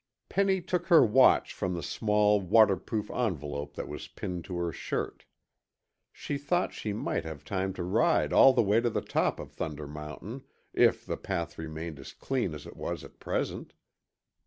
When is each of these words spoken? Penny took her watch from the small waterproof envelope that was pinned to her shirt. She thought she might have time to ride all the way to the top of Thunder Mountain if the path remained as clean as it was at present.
Penny 0.29 0.61
took 0.61 0.87
her 0.87 1.05
watch 1.05 1.53
from 1.53 1.75
the 1.75 1.83
small 1.83 2.41
waterproof 2.41 3.11
envelope 3.11 3.75
that 3.75 3.87
was 3.87 4.07
pinned 4.07 4.43
to 4.45 4.57
her 4.57 4.71
shirt. 4.71 5.25
She 6.11 6.39
thought 6.39 6.73
she 6.73 6.91
might 6.91 7.23
have 7.23 7.43
time 7.45 7.71
to 7.73 7.83
ride 7.83 8.33
all 8.33 8.51
the 8.51 8.63
way 8.63 8.81
to 8.81 8.89
the 8.89 9.01
top 9.01 9.39
of 9.39 9.51
Thunder 9.51 9.85
Mountain 9.85 10.43
if 10.73 11.05
the 11.05 11.17
path 11.17 11.59
remained 11.59 11.99
as 11.99 12.13
clean 12.13 12.55
as 12.55 12.65
it 12.65 12.75
was 12.75 13.03
at 13.03 13.19
present. 13.19 13.75